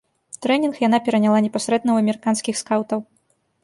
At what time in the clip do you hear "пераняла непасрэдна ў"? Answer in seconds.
1.09-1.97